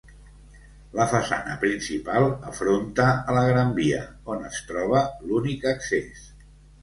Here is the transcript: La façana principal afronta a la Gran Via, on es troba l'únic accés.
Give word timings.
La 0.99 1.05
façana 1.09 1.57
principal 1.63 2.25
afronta 2.51 3.05
a 3.11 3.35
la 3.37 3.43
Gran 3.51 3.75
Via, 3.81 4.01
on 4.37 4.49
es 4.49 4.57
troba 4.71 5.03
l'únic 5.29 5.69
accés. 5.73 6.25